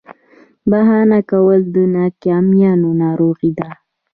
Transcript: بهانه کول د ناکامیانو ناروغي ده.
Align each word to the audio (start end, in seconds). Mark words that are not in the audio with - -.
بهانه 0.69 1.19
کول 1.29 1.59
د 1.75 1.77
ناکامیانو 1.95 2.89
ناروغي 3.03 3.51
ده. 3.57 3.69